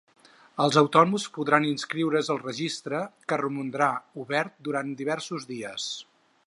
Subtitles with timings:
[0.63, 3.03] Els autònoms podran inscriure’s al registre,
[3.33, 3.93] que romandrà
[4.25, 5.91] obert durant diversos dies.